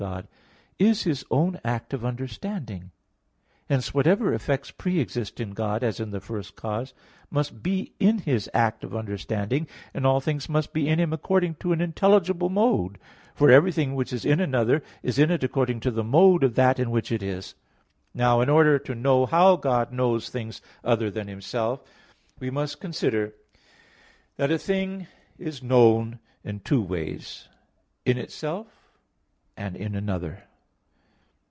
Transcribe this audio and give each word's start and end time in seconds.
God 0.01 0.27
is 0.79 1.03
His 1.03 1.23
own 1.29 1.59
act 1.63 1.93
of 1.93 2.03
understanding. 2.03 2.89
Hence 3.69 3.93
whatever 3.93 4.33
effects 4.33 4.71
pre 4.71 4.99
exist 4.99 5.39
in 5.39 5.51
God, 5.51 5.83
as 5.83 5.99
in 5.99 6.09
the 6.09 6.19
first 6.19 6.55
cause, 6.55 6.95
must 7.29 7.61
be 7.61 7.93
in 7.99 8.17
His 8.17 8.49
act 8.51 8.83
of 8.83 8.95
understanding, 8.95 9.67
and 9.93 10.03
all 10.07 10.19
things 10.19 10.49
must 10.49 10.73
be 10.73 10.87
in 10.87 10.97
Him 10.99 11.13
according 11.13 11.53
to 11.59 11.71
an 11.71 11.81
intelligible 11.81 12.49
mode: 12.49 12.97
for 13.35 13.51
everything 13.51 13.93
which 13.93 14.11
is 14.11 14.25
in 14.25 14.39
another, 14.39 14.81
is 15.03 15.19
in 15.19 15.29
it 15.29 15.43
according 15.43 15.79
to 15.81 15.91
the 15.91 16.03
mode 16.03 16.43
of 16.43 16.55
that 16.55 16.79
in 16.79 16.89
which 16.89 17.11
it 17.11 17.21
is. 17.21 17.53
Now 18.11 18.41
in 18.41 18.49
order 18.49 18.79
to 18.79 18.95
know 18.95 19.27
how 19.27 19.55
God 19.57 19.91
knows 19.93 20.29
things 20.29 20.63
other 20.83 21.11
than 21.11 21.27
Himself, 21.27 21.79
we 22.39 22.49
must 22.49 22.81
consider 22.81 23.35
that 24.37 24.49
a 24.49 24.57
thing 24.57 25.05
is 25.37 25.61
known 25.61 26.17
in 26.43 26.59
two 26.61 26.81
ways: 26.81 27.47
in 28.03 28.17
itself, 28.17 28.65
and 29.57 29.75
in 29.75 29.95
another. 29.95 30.43